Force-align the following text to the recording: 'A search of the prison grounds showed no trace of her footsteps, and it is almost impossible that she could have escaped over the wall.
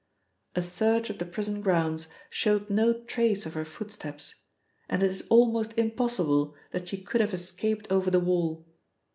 'A 0.55 0.63
search 0.63 1.11
of 1.11 1.19
the 1.19 1.25
prison 1.27 1.61
grounds 1.61 2.07
showed 2.31 2.71
no 2.71 2.91
trace 3.01 3.45
of 3.45 3.53
her 3.53 3.63
footsteps, 3.63 4.33
and 4.89 5.03
it 5.03 5.11
is 5.11 5.27
almost 5.29 5.77
impossible 5.77 6.55
that 6.71 6.87
she 6.89 6.97
could 6.97 7.21
have 7.21 7.35
escaped 7.35 7.85
over 7.91 8.09
the 8.09 8.19
wall. 8.19 8.65